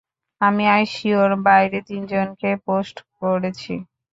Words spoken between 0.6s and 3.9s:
আইসিইউর বাইরে তিনজনকে পোস্ট করেছি।